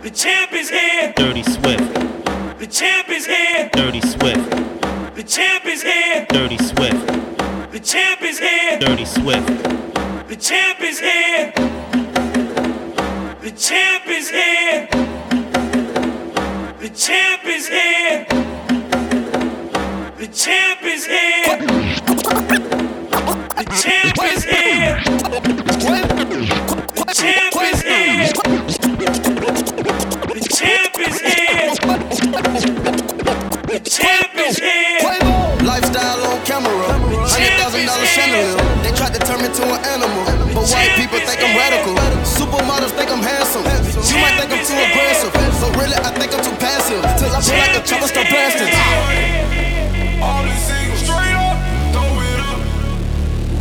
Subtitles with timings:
[0.00, 1.12] The champ is here.
[1.14, 1.94] Dirty Swift.
[2.58, 3.68] The champ is here.
[3.74, 4.50] Dirty Swift.
[5.14, 6.26] The champ is here.
[6.30, 7.06] Dirty Swift.
[7.70, 8.78] The champ is here.
[8.78, 9.46] Dirty Swift.
[10.28, 11.52] The champ is here.
[13.40, 14.88] The champ is here.
[16.78, 18.26] The champ is here.
[20.16, 21.58] The champ is here.
[23.54, 25.59] The champ is here.
[33.80, 35.00] The champ is here.
[35.64, 36.92] Lifestyle on camera,
[37.24, 38.60] hundred thousand dollar chandelier.
[38.84, 40.20] They tried to turn me to an animal,
[40.52, 41.96] but white people think I'm radical.
[42.20, 43.64] Supermodels think I'm handsome.
[43.64, 47.00] You might think I'm too aggressive, but really I think I'm too passive.
[47.16, 48.68] Till I feel like a chopper start blasting.
[50.20, 51.56] All the singles straight up,
[51.96, 52.60] throw it up.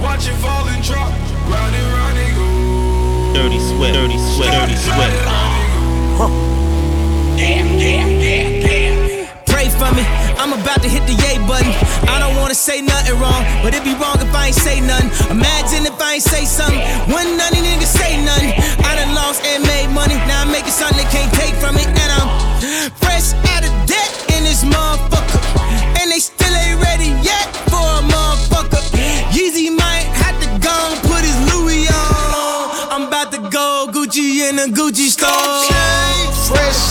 [0.04, 1.16] Watch it fall and drop.
[1.48, 3.40] Round and round it go.
[3.40, 3.96] Dirty Swift.
[3.96, 4.52] Dirty Swift.
[4.52, 5.00] Dirty Swift.
[6.20, 6.60] Pray
[9.80, 10.04] for me,
[10.36, 11.72] I'm about to hit the yay button.
[12.12, 15.10] I don't wanna say nothing wrong, but it'd be wrong if I ain't say nothing.
[15.32, 18.52] Imagine if I ain't say something, when none of niggas say nothing.
[18.84, 21.88] I done lost and made money, now I'm making something they can't take from me,
[21.88, 22.28] and I'm
[23.00, 25.40] fresh out of debt in this motherfucker.
[26.04, 28.84] And they still ain't ready yet for a motherfucker.
[29.32, 32.92] Yeezy might have to go and put his Louis on.
[32.92, 35.79] I'm about to go Gucci in a Gucci store.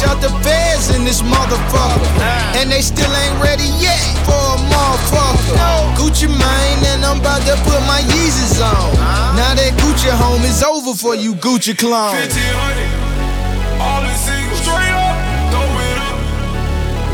[0.07, 2.07] Out the beds in this motherfucker.
[2.55, 5.59] And they still ain't ready yet for a motherfucker.
[5.99, 8.95] Gucci mane, and I'm about to put my Yeezys on.
[9.35, 12.15] Now that Gucci home is over for you, Gucci clone.
[12.15, 13.83] 1500.
[13.83, 15.19] All the singles straight up,
[15.51, 16.19] throw it up.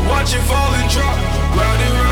[0.09, 1.17] Watch it fall and drop.
[1.57, 2.04] Round and round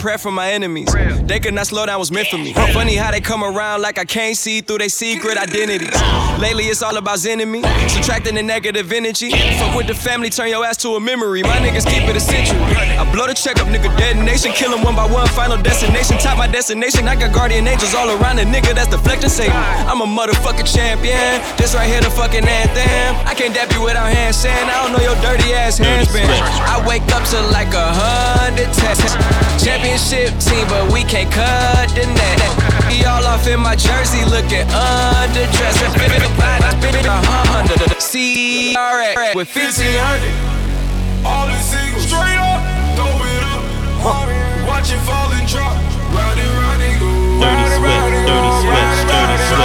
[0.00, 0.92] prayer for my enemies.
[1.22, 2.52] They could not slow down, was meant for me.
[2.52, 5.94] Funny how they come around like I can't see through their secret identities.
[6.40, 9.30] Lately, it's all about enemy, subtracting the negative energy.
[9.30, 11.42] Fuck with the family, turn your ass to a memory.
[11.42, 12.58] My niggas keep it a century.
[12.58, 14.52] I blow the check up, nigga, detonation.
[14.52, 16.16] Kill 'em one by one, final destination.
[16.18, 17.06] Top my destination.
[17.06, 19.54] I got guardian angels all around the nigga that's deflecting Satan.
[19.90, 21.42] I'm a motherfucking champion.
[21.58, 23.16] This right here, the fucking anthem.
[23.26, 26.24] I can't dap you without hand saying, I don't know your dirty ass hands been.
[26.30, 29.16] I wake up to like a hundred tests.
[29.90, 32.38] Championship team, but we can't cut the net.
[32.86, 35.82] Be all off in my jersey, looking underdressed.
[37.50, 41.26] Under the CRX with 1500.
[41.26, 42.62] All the singles straight up,
[42.94, 43.66] throw it up.
[44.68, 45.74] Watch it fall and drop.
[46.14, 47.10] Round and round it go.
[47.42, 48.14] Dirty Swift.
[48.30, 49.10] Dirty Swift.
[49.10, 49.58] Dirty Swift.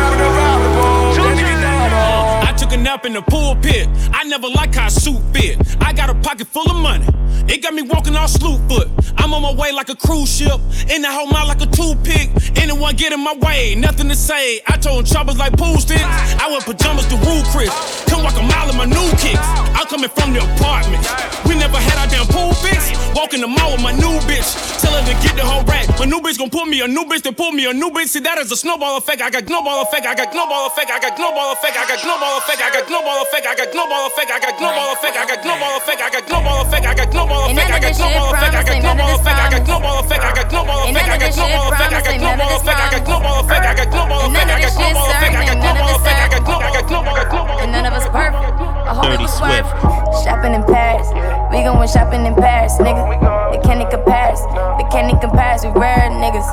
[0.00, 1.24] Round and round it go.
[1.24, 2.48] Then it get down on.
[2.48, 3.86] I took a nap in the pool pit.
[4.14, 5.58] I never like how a suit fit.
[5.82, 7.06] I got a pocket full of money.
[7.48, 8.88] It got me walking all slew foot.
[9.16, 10.60] I'm on my way like a cruise ship.
[10.88, 12.30] In the whole mile like a toothpick.
[12.56, 14.60] Anyone get in my way, nothing to say.
[14.66, 16.04] I told choppers like pool sticks.
[16.40, 17.72] I wear pajamas to rule Chris.
[18.08, 19.44] Come walk a mile in my new kicks.
[19.76, 21.08] I'm coming from the apartments.
[21.44, 22.92] We never had our damn pool fix.
[23.14, 24.48] Walk in the mall with my new bitch.
[24.80, 25.88] Tell her to get the whole rack.
[26.00, 28.08] My new bitch gon' put me a new bitch to pull me a new bitch.
[28.08, 29.20] See that is a snowball effect.
[29.20, 30.06] I got snowball effect.
[30.06, 30.90] I got snowball effect.
[30.90, 31.76] I got snowball effect.
[31.76, 32.60] I got snowball effect.
[32.60, 33.46] I got snowball effect.
[33.46, 34.26] I got snowball effect.
[34.28, 35.16] I got snowball effect.
[35.16, 35.28] I got snowball effect.
[35.28, 36.00] I got snowball effect.
[36.00, 36.86] I got snowball effect.
[36.86, 37.33] I got snowball effect.
[37.34, 38.54] I got snowball effect.
[38.54, 39.38] I got snowball effect.
[39.38, 40.22] I got snowball effect.
[40.22, 41.10] I got snowball effect.
[41.10, 41.92] I got snowball effect.
[41.92, 42.74] I got snowball effect.
[42.74, 43.64] I got snowball effect.
[43.64, 45.34] I got snowball effect.
[45.34, 46.18] I got snowball effect.
[46.20, 46.62] I got snowball.
[46.64, 47.14] I got snowball.
[47.14, 47.58] I got snowball.
[47.60, 48.46] And none of us perfect.
[48.84, 49.66] I hope Dirty it was Swift.
[49.82, 50.22] worth.
[50.22, 51.08] Shopping in Paris.
[51.50, 53.02] We gon' win shopping in Paris, nigga.
[53.50, 54.40] They can't compare us.
[54.78, 55.64] They can't compare us.
[55.64, 56.48] We rare niggas.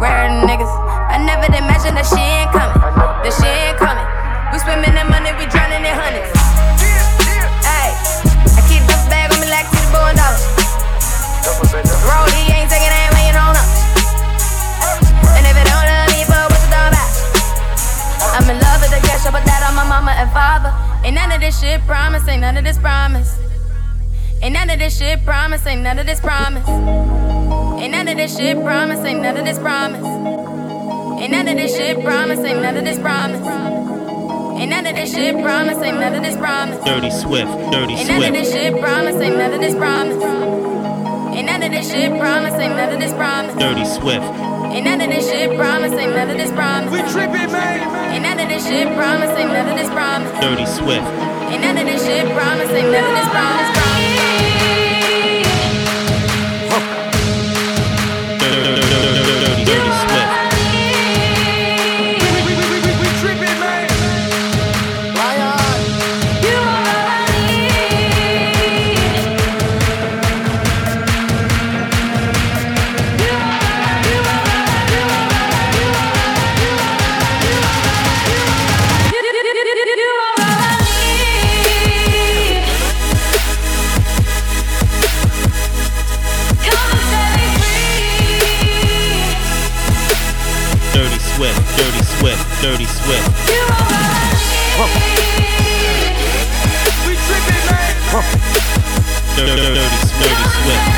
[0.00, 0.72] Rare niggas.
[1.12, 2.80] I never imagined that she ain't coming.
[2.80, 4.06] That she ain't coming.
[4.52, 6.32] We swimming in money, we drowning in hundreds.
[7.64, 7.92] Ayy.
[8.56, 8.81] I keep
[12.04, 13.56] Rollie ain't taking that when you don't.
[15.36, 17.10] And if it don't love me, but what's it all about?
[18.36, 20.72] I'm in love with the cash, but that on my mama and father.
[21.04, 23.38] Ain't none of this shit promise, ain't none of this promise.
[24.42, 26.68] Ain't none of this shit promise, ain't none of this promise.
[26.68, 30.04] Ain't none of this shit promise, ain't none of this promise.
[31.22, 33.81] Ain't none of this shit promise, ain't none of this promise.
[34.62, 36.78] Ain't none of this shit promise, ain't none of this promise.
[36.84, 37.50] Dirty Swift.
[37.74, 38.62] Dirty Ain't none of this Swift.
[38.62, 40.22] shit promise, ain't none of this promise.
[41.34, 43.56] Ain't none of this shit promise, ain't none of this promise.
[43.58, 44.22] Dirty Swift.
[44.70, 46.92] Ain't none of this shit promise, ain't none of this promise.
[46.94, 48.14] We tripping, man.
[48.14, 50.30] Ain't none of this shit promise, ain't none of this promise.
[50.38, 51.10] Dirty Swift.
[51.50, 53.66] Ain't none of this shit promise, ain't none of this promise.
[53.74, 54.51] Dirty
[92.62, 93.26] Dirty Swift.
[97.04, 97.94] We tripping, man.
[99.34, 100.91] Dirty, dirty, dirty Swift.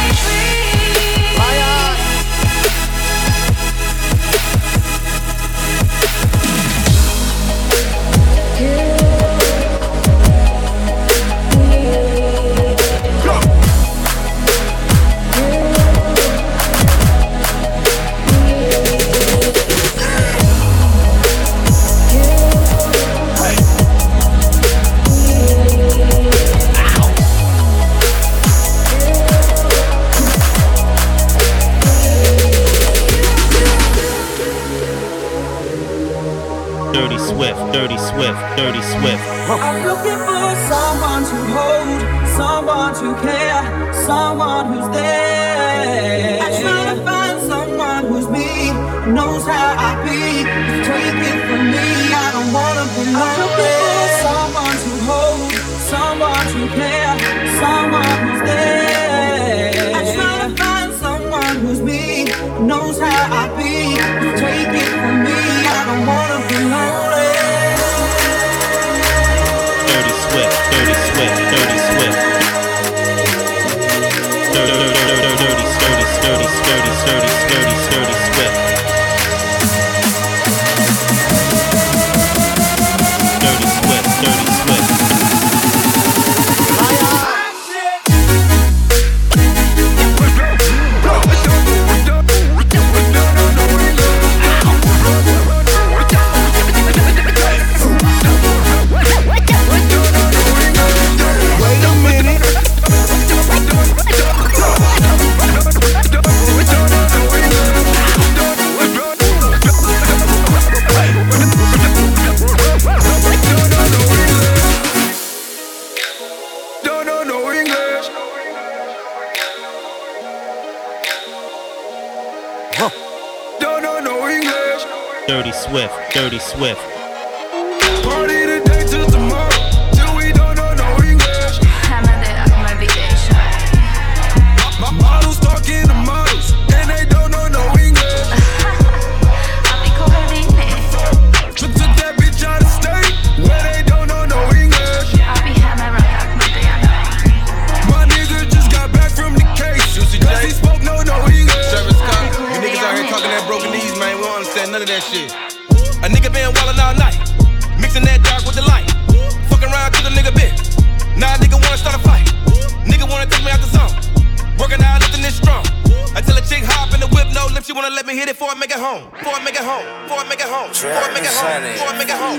[126.14, 126.93] Dirty Swift.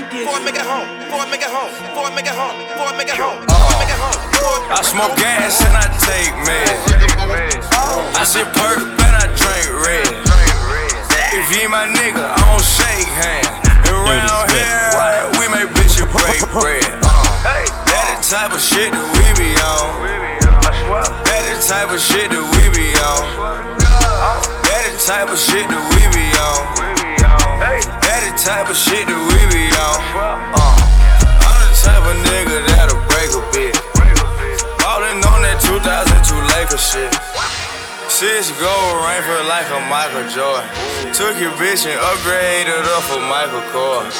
[0.06, 0.86] Before I make it home.
[1.02, 1.72] Before I make it home.
[1.82, 2.54] Before I make it home.
[2.70, 3.42] Before I make it home.
[3.42, 4.14] Before I make it home.
[4.70, 6.86] I I smoke gas and I take meds.
[8.14, 10.06] I sip perk and I drink red.
[11.34, 13.50] If you my nigga, I don't shake hands.
[13.90, 14.54] Around Swift.
[14.54, 14.94] here,
[15.42, 16.86] we make bitches break bread.
[17.90, 20.06] That the type of shit that we be on.
[21.26, 23.26] That the type of shit that we be on.
[24.62, 26.95] That the type of shit that we be on.
[28.36, 29.98] Type of shit that we be on.
[30.12, 30.76] Uh,
[31.40, 33.74] I'm the type of nigga that'll break a bit.
[34.78, 37.10] Ballin' on that 2002 Lakers shit.
[38.12, 40.68] Six gold ring for like a Michael Jordan.
[41.16, 44.14] Took your bitch and upgraded her for Michael Kors.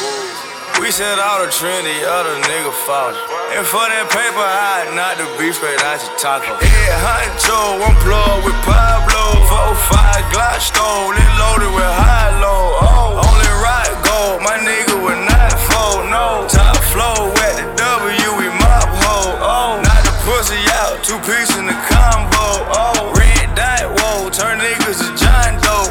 [0.80, 3.20] We set out a trend, the other nigga followed.
[3.52, 6.56] And for that paper, I knocked the beef straight out your taco.
[6.56, 9.44] Head honcho, one plug with Pablo.
[9.44, 12.80] Four, five Glock stole, it loaded with high low.
[12.80, 13.35] Oh,
[13.66, 16.46] right gold, my nigga would not fold, no.
[16.46, 19.34] Top flow at the W, we mob hoe.
[19.42, 22.46] Oh, knock the pussy out, two pieces in the combo.
[22.70, 25.90] Oh, red dot, whoa, turn niggas to John Doe.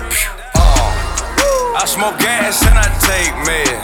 [0.55, 3.84] Oh, I smoke gas and I take meds.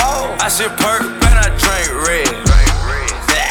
[0.00, 0.36] Oh.
[0.40, 2.32] I sip perk and I drink red.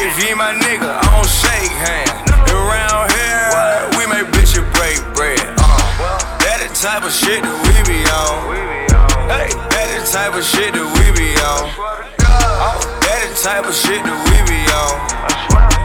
[0.04, 2.10] If you my nigga, I don't shake hands.
[2.50, 3.50] Around here,
[3.98, 5.40] we make bitches break bread.
[5.58, 8.93] Uh, that the type of shit that we be on.
[9.24, 11.64] Hey, that the type of shit that we be on.
[12.20, 15.00] That the type of shit that we be on.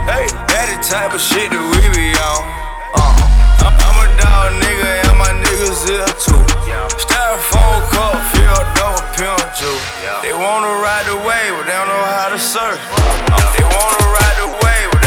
[0.04, 2.40] Hey, that the type of shit that we be on.
[2.92, 6.36] Uh, I'm, I'm a dog nigga and my niggas here too.
[7.00, 9.88] Styrofoam cup filled up with pimp juice.
[10.20, 12.76] They wanna ride the wave, but they don't know how to surf.
[12.76, 14.99] Uh, they wanna ride the wave,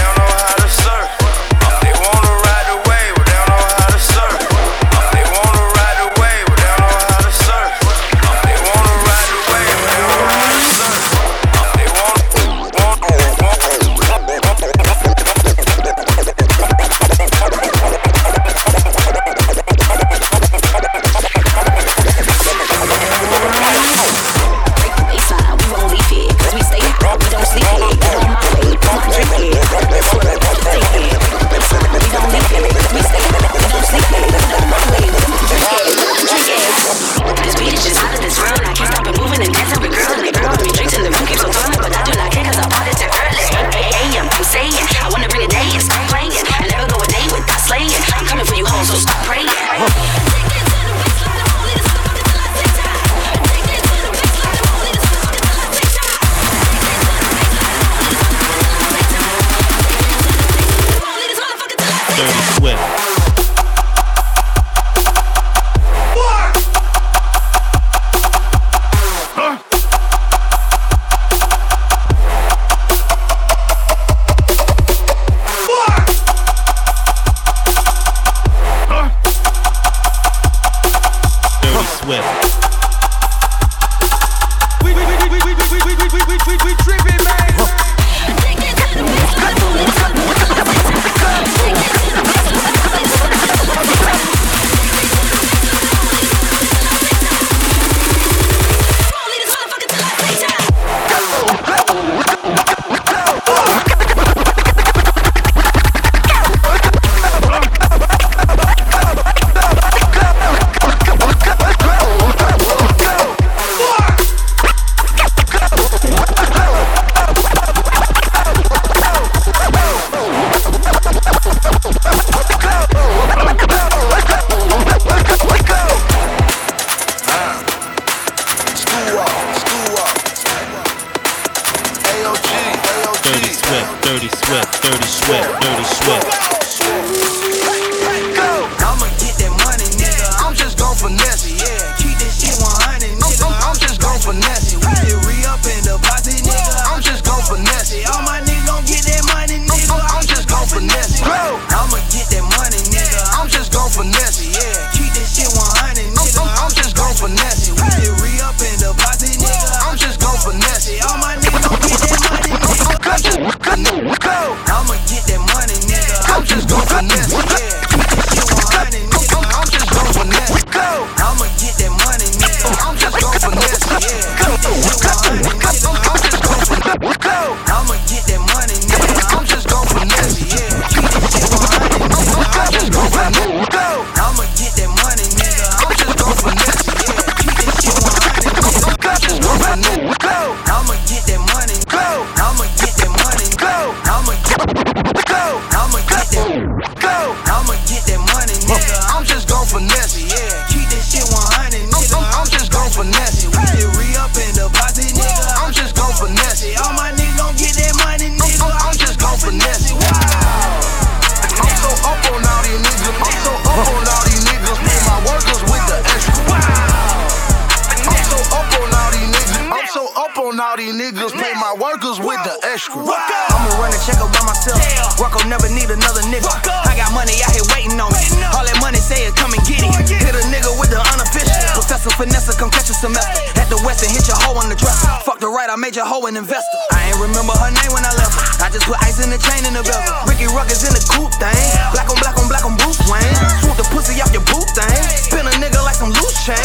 [235.73, 236.77] I made your hoe an investor.
[236.93, 238.45] I ain't remember her name when I left her.
[238.61, 240.05] I just put ice in the chain in the belt.
[240.29, 241.49] Ricky Ruckus in the coop thing.
[241.97, 243.25] Black on black on black on Bruce Wayne.
[243.57, 245.01] Swoop the pussy off your boot thing.
[245.17, 246.61] Spin a nigga like some loose chain.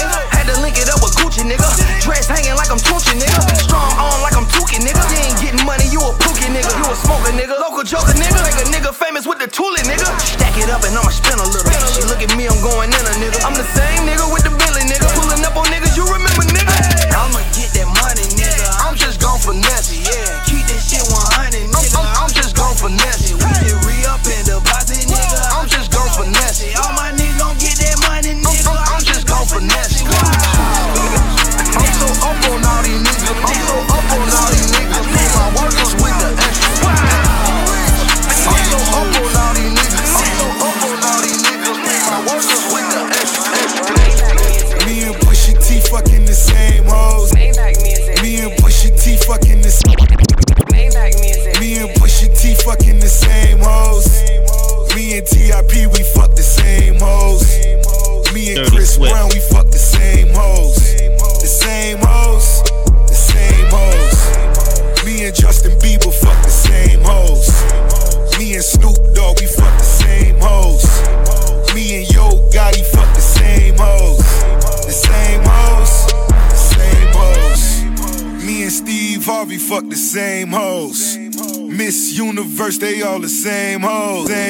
[82.79, 84.48] They all the same hoes, same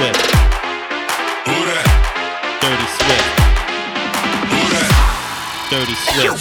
[0.00, 0.32] Swift.
[1.44, 1.84] Who that?
[2.62, 3.28] Dirty Swift.
[4.48, 4.88] Who that?
[5.68, 6.40] Dirty Swift.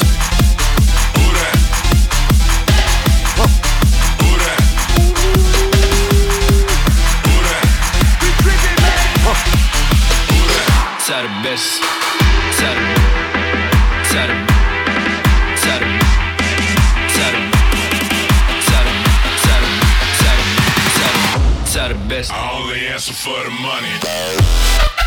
[1.18, 1.56] Who that?
[4.24, 4.64] Who that?
[7.28, 7.68] Who that?
[8.00, 8.08] Who
[11.44, 11.99] that?
[22.10, 22.34] best.
[22.34, 24.99] I only answer for the money.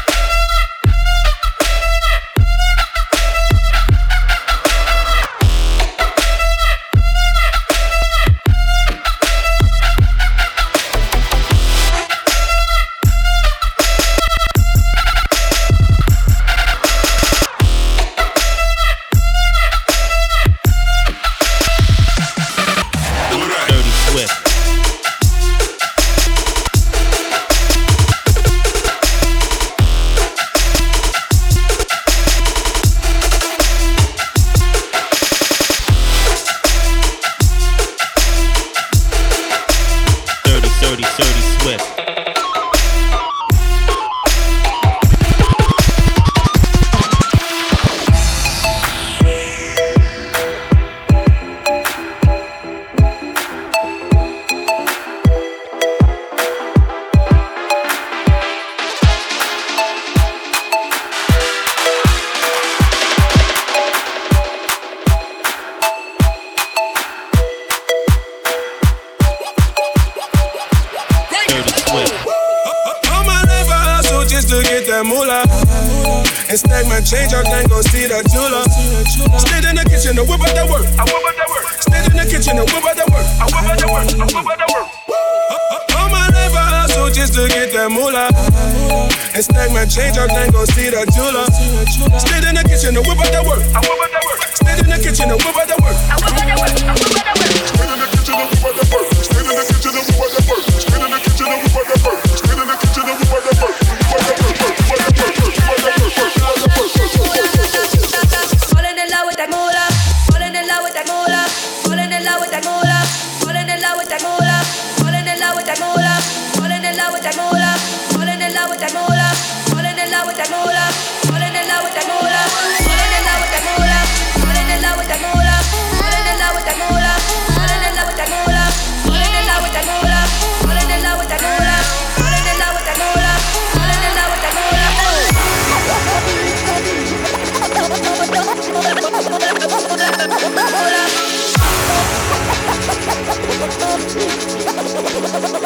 [144.93, 145.62] ハハハハ!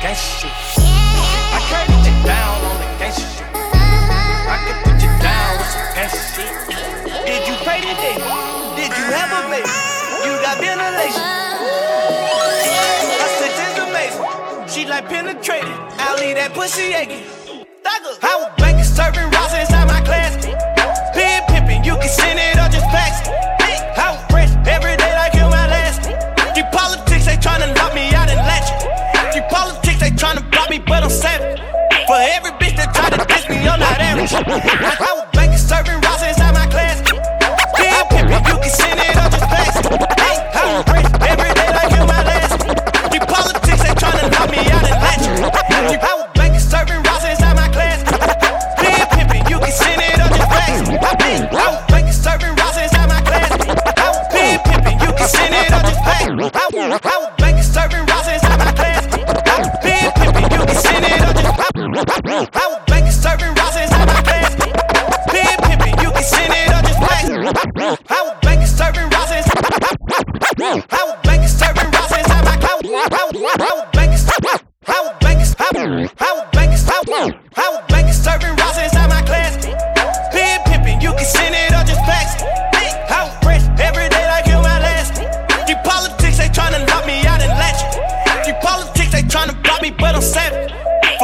[0.00, 0.54] gangsta shit.
[0.78, 3.46] I can't put you down on the gangsta shit.
[3.50, 6.52] I can put you down with some gangsta shit.
[7.26, 8.16] Did you pay today?
[8.78, 9.66] Did you have a baby?
[10.22, 11.22] You got ventilation.
[13.10, 14.22] I said is amazing.
[14.68, 15.68] She like penetrated.
[15.98, 17.26] I leave that pussy aching.
[17.82, 18.14] Thugger.
[18.22, 20.38] I was banking, serving rocks inside my class.
[21.14, 23.37] Pin pimping, you can send it or just fax it.
[30.88, 31.60] but I'm savage.
[32.08, 34.32] For every bitch that tried to diss me, I'm not average.
[34.32, 36.32] I, I was banking, serving rosin,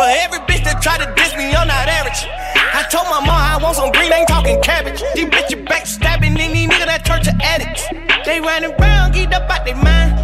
[0.05, 2.29] For every bitch that try to diss me, I'm not average.
[2.29, 5.01] I told my mom I want some green, ain't talking cabbage.
[5.17, 7.89] These bitches backstabbing, and these niggas that turn to addicts.
[8.29, 10.21] They running round, get up out they mind.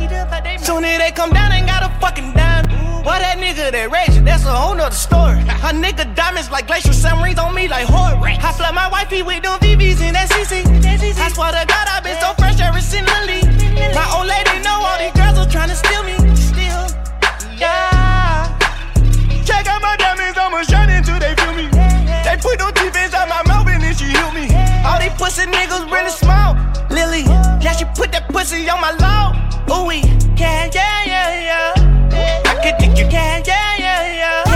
[0.61, 2.69] Soon as they come down, ain't got a fucking dime.
[3.09, 5.41] Why that nigga that raging, that's a whole nother story.
[5.65, 8.21] Her nigga diamonds like glacial submarines on me like horror.
[8.21, 10.61] I flood my wifey with them VVs and that CC.
[10.61, 13.49] I swear to God, I've been so fresh ever since Lily.
[13.97, 16.21] My old lady know all these girls are trying to steal me.
[17.57, 17.90] Yeah
[20.61, 21.67] was drowning till they feel me.
[22.25, 24.47] They put them teeth inside my mouth and then she healed me.
[24.85, 26.55] All these pussy niggas really small.
[26.91, 27.23] Lily,
[27.65, 29.33] yeah, she put that pussy on my law.
[29.73, 29.89] Ooh,
[30.37, 32.43] Can yeah, yeah, yeah.
[32.45, 34.50] I could think you, can yeah, yeah, yeah.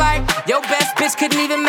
[0.00, 1.62] like your best bitch couldn't even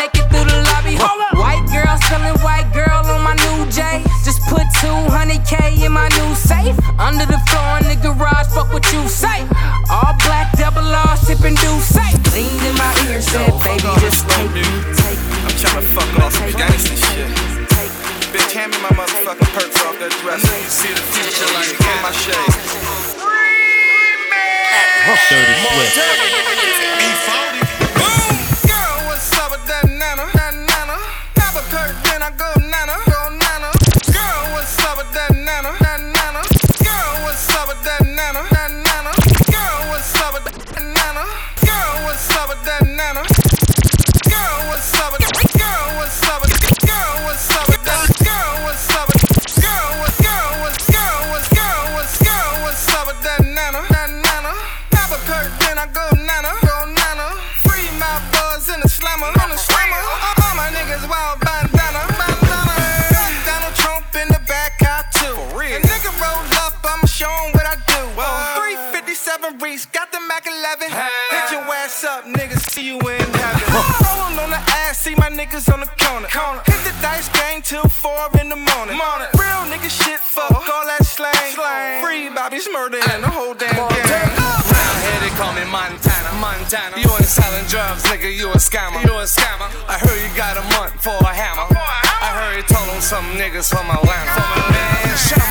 [86.90, 89.04] You ain't selling drugs, nigga, you a scammer.
[89.04, 89.70] You a scammer.
[89.86, 91.70] I heard you got a month for a hammer.
[91.70, 94.32] I heard you told on some niggas from Atlanta.
[94.34, 94.92] From Atlanta.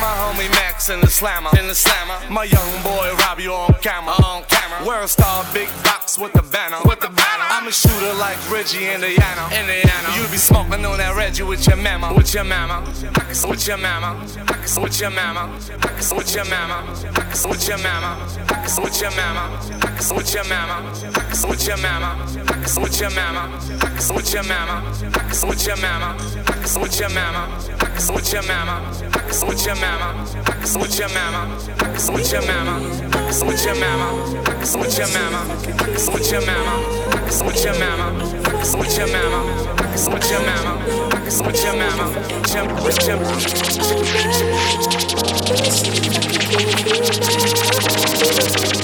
[0.02, 1.48] My homie Max in the slammer.
[1.58, 2.18] In the slammer.
[2.28, 4.14] My young boy rob you on camera.
[4.24, 4.86] On camera hammer.
[4.86, 6.78] World star, big box with the banner.
[6.84, 7.44] With the banner.
[7.50, 9.48] I'm a shooter like Reggie Indiana.
[9.52, 10.08] Indiana.
[10.16, 12.12] You be smoking on that Reggie with your mama.
[12.14, 12.82] With your mama.
[13.48, 14.18] With your mama.
[14.80, 15.50] With your mama.
[16.12, 16.82] With your mama.
[17.42, 17.68] With your mama.
[17.68, 18.16] With your mama.
[18.82, 19.62] With your mama.
[20.12, 20.78] With your mama.
[21.42, 22.16] With your mama.
[24.10, 24.72] With your mama.
[25.34, 26.16] With your mama.
[26.72, 27.38] With your mama.
[28.12, 28.78] With your mama.
[29.42, 30.12] With your mama.
[30.74, 31.42] With your mama.
[32.12, 32.74] With your mama.
[33.44, 34.61] With your mama.
[34.64, 35.44] Switch your mama.
[35.76, 36.84] Fucks with your mama.
[37.10, 38.12] Fucks with your mama.
[38.44, 39.40] Fucks with your mama.
[39.76, 40.78] Fucks with your mama.
[41.10, 42.06] Fucks with your mama.
[42.46, 43.16] Jump with your
[48.76, 48.81] mama.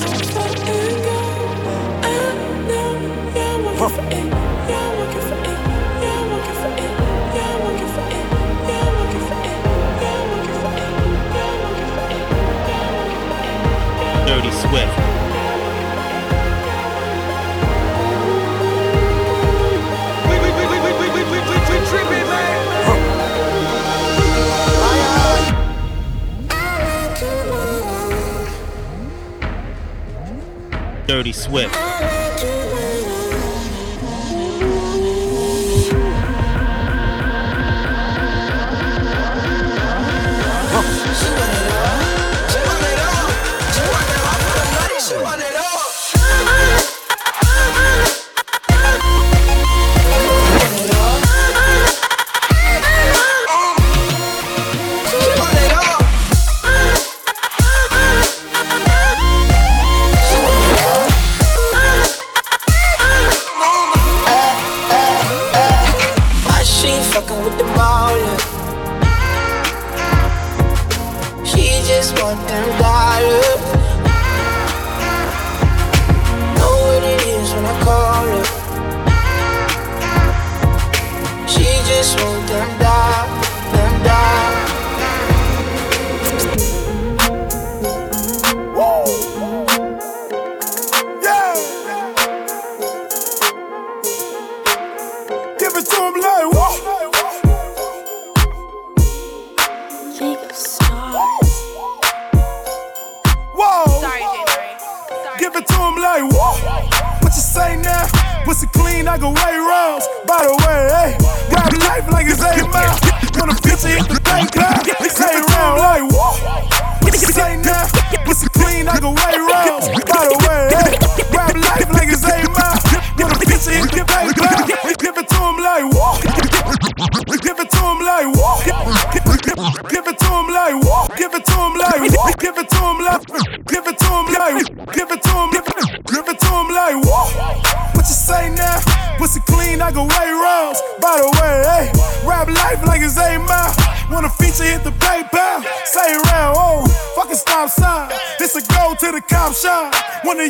[31.08, 31.74] Dirty Swift.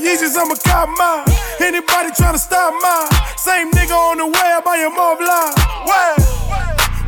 [0.09, 1.29] Yeezys, I'm a cop mine.
[1.61, 3.13] Anybody tryna stop mine?
[3.37, 5.53] Same nigga on the web, I am offline.
[5.85, 6.17] Wait,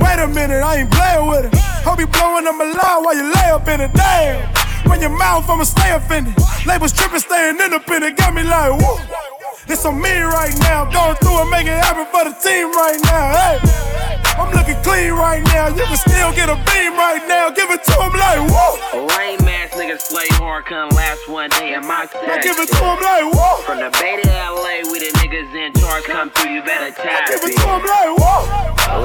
[0.05, 1.55] wait a minute, I ain't playing with it.
[1.81, 3.93] Hope you blowing my line while you lay up in it.
[3.95, 4.53] Damn.
[4.85, 6.37] Run your mouth, I'ma stay offended.
[6.67, 8.19] Labels tripping, staying independent.
[8.19, 9.01] Got me like, woo.
[9.65, 10.85] It's on me right now.
[10.93, 13.33] Going through and make it happen for the team right now.
[13.33, 13.57] Hey,
[14.37, 15.69] I'm looking clean right now.
[15.73, 17.49] You can still get a beam right now.
[17.49, 19.09] Give it to him like, woo.
[19.09, 19.60] Lame ass
[19.91, 23.25] niggas play hard, couldn't last one day in my I give it to him like,
[23.35, 23.63] woo.
[23.65, 26.05] From the Bay to LA, we the niggas in charge.
[26.05, 27.57] Come through, you better tap I Give it it.
[27.59, 28.47] to him like, woo.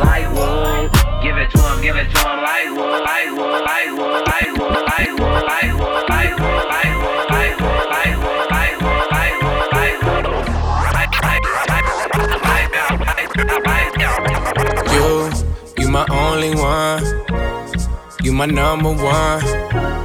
[0.06, 0.92] Light wood,
[1.24, 4.22] give it to him, give it to wood, light wood, light wood, light wood.
[4.86, 5.90] Light, light, light, light,
[7.26, 8.32] light, light,
[13.66, 13.92] light.
[14.94, 15.08] You,
[15.78, 17.04] you my only one.
[18.22, 20.05] You my number one.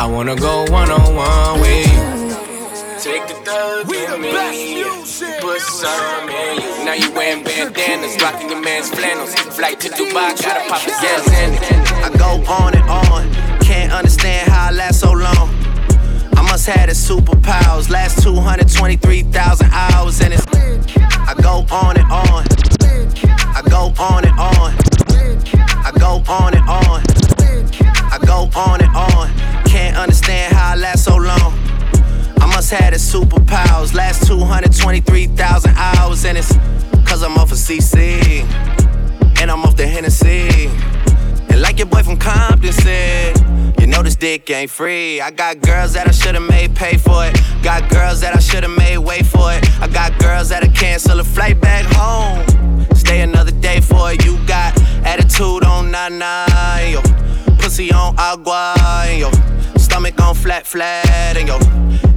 [0.00, 2.00] I wanna go one on one with you.
[3.04, 4.32] Take the thug We the me.
[4.32, 5.42] best music.
[5.42, 6.84] Put some in you.
[6.86, 9.34] Now you wearing bandanas, rocking your man's flannels.
[9.34, 11.62] Flight to Dubai, gotta pop a gas in it.
[12.02, 13.30] I go on and on.
[13.60, 15.50] Can't understand how I last so long.
[16.34, 17.90] I must have the superpowers.
[17.90, 20.46] Last 223,000 hours and it's.
[21.28, 22.46] I go on and on.
[23.54, 24.72] I go on and on.
[25.84, 27.02] I go on and on.
[28.14, 29.30] I go on and on.
[30.00, 31.52] Understand how I last so long.
[32.40, 33.92] I must have the superpowers.
[33.92, 36.56] Last 223,000 hours and it's.
[37.06, 38.40] Cause I'm off of CC.
[39.38, 40.68] And I'm off the Hennessy.
[41.50, 43.38] And like your boy from Compton said,
[43.78, 45.20] you know this dick ain't free.
[45.20, 47.38] I got girls that I should've made pay for it.
[47.62, 49.68] Got girls that I should've made wait for it.
[49.82, 52.86] I got girls that'll cancel a flight back home.
[52.94, 54.24] Stay another day for it.
[54.24, 56.46] You got attitude on nana,
[56.90, 57.02] yo.
[57.58, 58.74] Pussy on agua,
[59.14, 59.30] yo.
[59.90, 61.58] Stomach on flat, flat, and yo.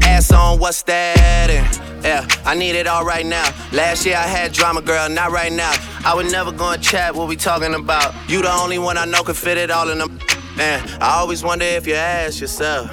[0.08, 1.50] Ass on what's that?
[1.50, 3.52] And yeah, I need it all right now.
[3.72, 5.74] Last year I had drama, girl, not right now.
[6.06, 8.14] I would never go and chat what we talking about.
[8.30, 10.20] You the only one I know can fit it all in them.
[10.56, 12.92] Man, I always wonder if you ask yourself,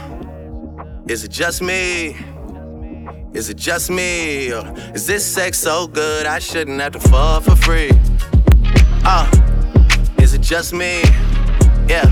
[1.09, 2.17] is it just me?
[3.35, 4.51] Is it just me?
[4.51, 4.65] Or
[4.95, 7.91] is this sex so good I shouldn't have to fuck for free?
[9.05, 9.31] Uh,
[10.23, 11.03] is it just me?
[11.87, 12.11] Yeah,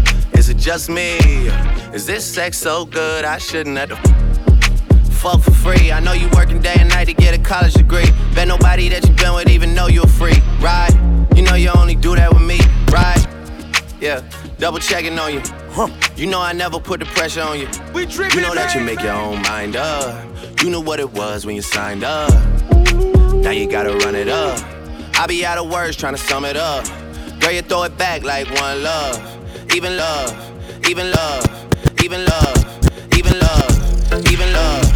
[0.59, 1.19] just me?
[1.95, 3.97] Is this sex so good I shouldn't have to
[5.13, 5.93] fuck for free?
[5.93, 8.11] I know you working day and night to get a college degree.
[8.35, 10.93] Bet nobody that you been with even know you're free, right?
[11.35, 12.59] You know you only do that with me,
[12.91, 13.25] right?
[14.01, 14.23] Yeah,
[14.59, 15.43] double checking on you.
[16.17, 17.69] You know I never put the pressure on you.
[17.95, 20.27] We You know that you make your own mind up.
[20.61, 22.33] You knew what it was when you signed up.
[23.33, 24.59] Now you gotta run it up.
[25.15, 26.85] I be out of words trying to sum it up.
[27.41, 29.38] Girl, you throw it back like one love.
[29.75, 30.33] Even love,
[30.89, 31.45] even love,
[32.03, 34.88] even love, even love, even love,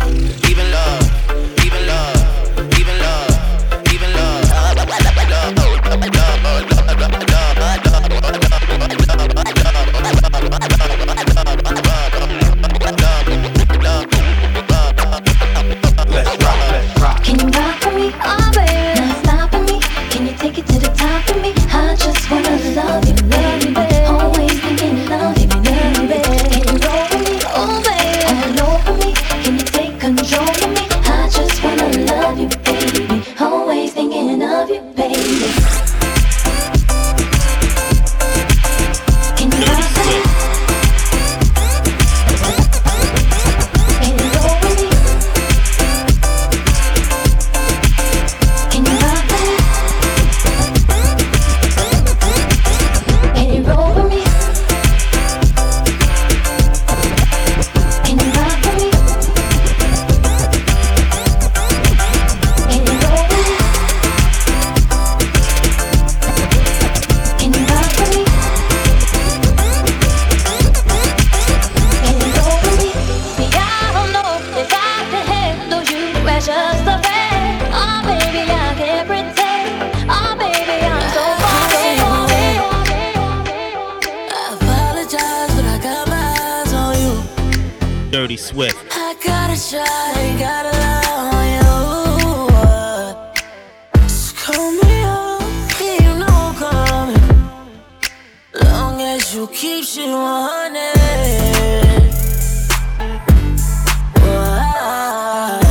[99.34, 100.92] you keep shit 100.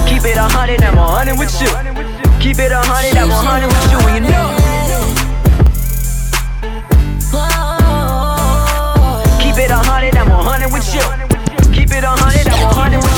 [0.10, 1.70] Keep it a hundred, I'm a hundred with you.
[2.39, 4.47] Keep it a hundred, I'm a hundred with you, and you know.
[9.41, 11.02] Keep it a hundred, I'm a hundred with you.
[11.72, 13.11] Keep it a hundred, I'm a hundred with you, and you know.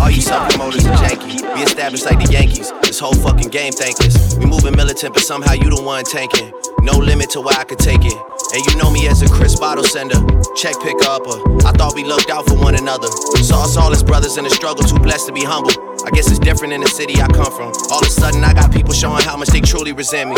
[0.00, 1.42] All you self promoters and janky.
[1.54, 2.72] We established like the Yankees.
[2.82, 4.34] This whole fucking game thankless.
[4.36, 6.52] We moving militant, but somehow you the one tanking.
[6.80, 8.16] No limit to where I could take it.
[8.54, 10.16] And you know me as a Chris bottle sender,
[10.56, 11.36] check picker upper.
[11.68, 13.08] I thought we looked out for one another.
[13.44, 15.72] Saw us all as brothers in the struggle, too blessed to be humble.
[16.06, 17.72] I guess it's different in the city I come from.
[17.90, 20.36] All of a sudden, I got people showing how much they truly resent me.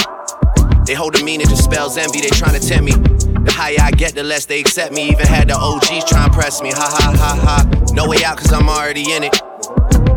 [0.87, 3.26] They hold a meaning to spells envy, they trying to tempt me.
[3.47, 5.09] The higher I get, the less they accept me.
[5.09, 6.71] Even had the OGs try and press me.
[6.73, 7.93] Ha ha ha ha.
[7.95, 9.41] No way out, cause I'm already in it.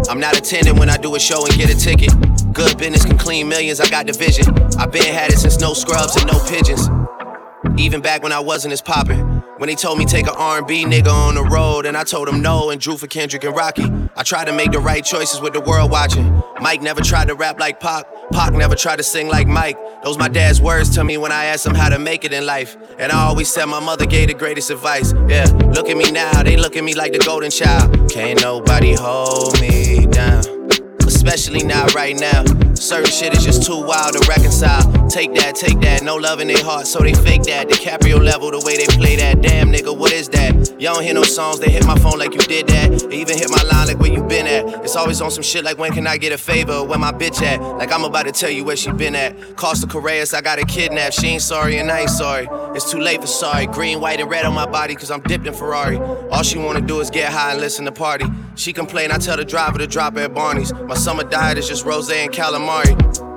[0.10, 2.12] I'm not attending when I do a show and get a ticket.
[2.52, 4.48] Good business can clean millions, I got the vision.
[4.80, 6.90] i been had it since no scrubs and no pigeons.
[7.80, 9.29] Even back when I wasn't as poppin'.
[9.60, 12.42] When they told me take a R&B nigga on the road, and I told them
[12.42, 13.92] no and drew for Kendrick and Rocky.
[14.16, 16.42] I tried to make the right choices with the world watching.
[16.62, 18.06] Mike never tried to rap like Pac.
[18.32, 19.78] Pac never tried to sing like Mike.
[20.02, 22.46] Those my dad's words to me when I asked him how to make it in
[22.46, 22.78] life.
[22.98, 25.14] And I always said my mother gave the greatest advice.
[25.28, 25.44] Yeah,
[25.76, 28.10] look at me now, they look at me like the golden child.
[28.10, 30.70] Can't nobody hold me down.
[31.06, 32.46] Especially not right now.
[32.90, 34.82] Certain shit is just too wild to reconcile.
[35.08, 37.70] Take that, take that, no love in their heart, so they fake that.
[37.70, 39.44] DiCaprio level, the way they play that.
[39.44, 40.56] Damn nigga, what is that?
[40.82, 43.08] Y'all don't hear no songs, they hit my phone like you did that.
[43.12, 44.84] They even hit my line like where you been at.
[44.84, 46.84] It's always on some shit like when can I get a favor?
[46.84, 47.62] Where my bitch at?
[47.62, 49.56] Like I'm about to tell you where she been at.
[49.56, 51.14] Costa Correas, I got her kidnapped.
[51.14, 52.48] She ain't sorry and I ain't sorry.
[52.76, 53.68] It's too late for sorry.
[53.68, 55.98] Green, white, and red on my body, cause I'm dipped in Ferrari.
[56.32, 58.26] All she wanna do is get high and listen to party.
[58.60, 60.74] She complain, I tell the driver to drop at Barney's.
[60.74, 63.29] My summer diet is just rose and calamari.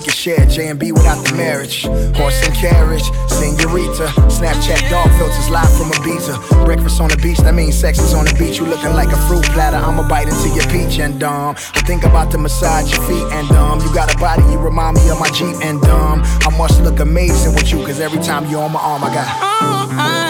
[0.00, 1.84] We can share J and B without the marriage.
[2.16, 4.08] Horse and carriage, senorita.
[4.32, 6.64] Snapchat dog filters live from Ibiza.
[6.64, 8.56] Breakfast on the beach, that means sex is on the beach.
[8.56, 9.76] You looking like a fruit platter.
[9.76, 11.54] I'ma bite into your peach and dumb.
[11.74, 13.80] I think about to massage your feet and dumb.
[13.82, 16.22] You got a body, you remind me of my Jeep and dumb.
[16.24, 19.28] I must look amazing with you, cause every time you're on my arm, I got.
[19.28, 20.29] Oh, All eyes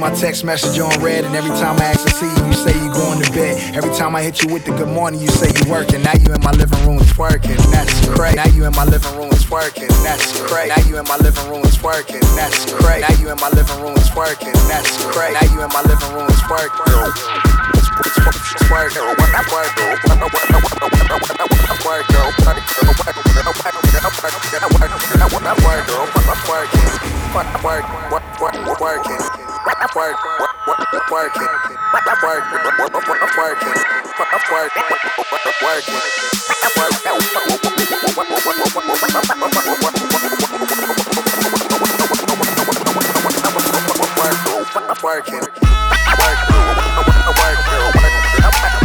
[0.00, 2.72] my text message on red, and every time I ask to see you, you say
[2.72, 3.76] you going to bed.
[3.76, 6.02] Every time I hit you with the good morning, you say you working.
[6.02, 8.36] Now you in my living room twerking, that's crazy.
[8.36, 10.68] Now you in my living room twerking, that's crazy.
[10.70, 13.00] Now you in my living room twerking, that's crazy.
[13.02, 15.34] Now you in my living room twerking, that's crazy.
[15.34, 17.69] Now you in my living room twerking.
[45.10, 46.79] Working.
[47.32, 48.79] I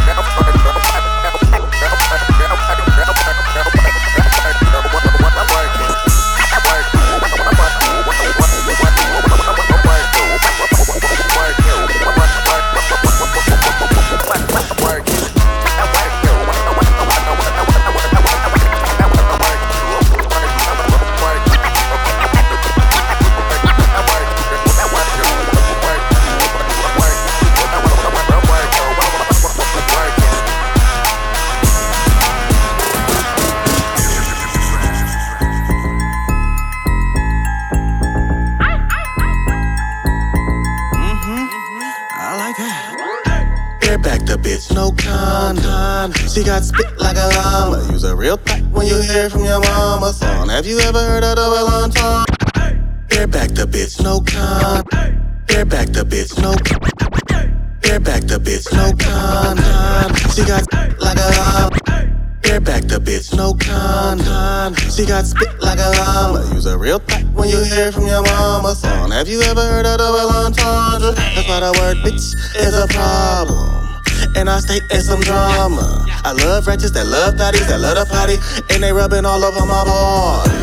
[69.26, 71.18] Have you ever heard of well entendre?
[71.18, 73.90] That's why the word bitch is a problem.
[74.38, 76.06] And I stay in some drama.
[76.22, 78.38] I love wretches that love thotties, that love the potty,
[78.70, 80.54] and they rubbing all over my body.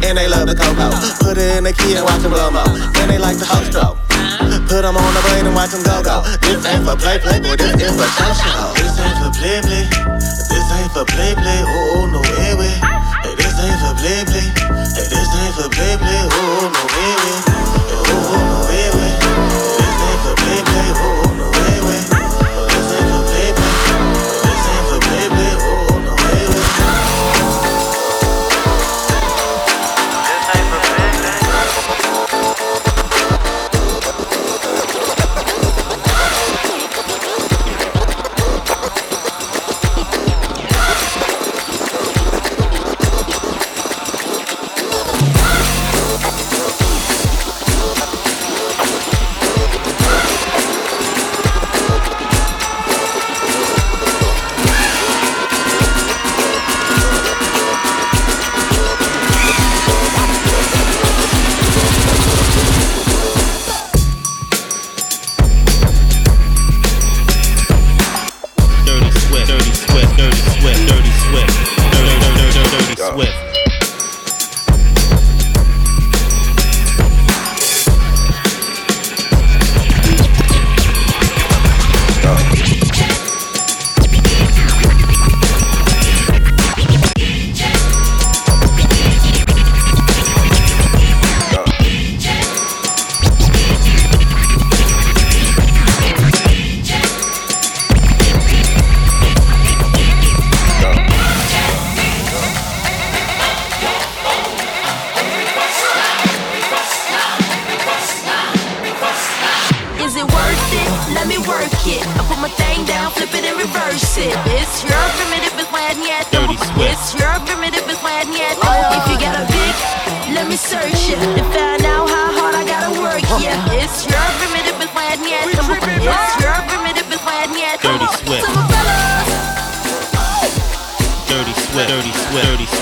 [0.00, 0.88] And they love the cocoa.
[1.20, 2.64] Put it in the key and watch them blow mo.
[3.04, 4.00] And they like the host stroke.
[4.72, 6.24] Put them on the plane and watch them go go.
[6.40, 8.72] This ain't for play play, boy, this is for show show.
[8.80, 9.84] This ain't for play play.
[10.16, 11.60] This ain't for play play.
[11.68, 12.72] Oh, oh no way way.
[12.80, 14.57] Hey, this ain't for play play.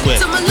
[0.06, 0.45] Swift.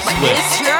[0.00, 0.77] Swift.